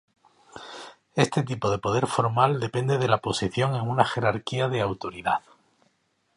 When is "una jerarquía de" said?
3.87-4.81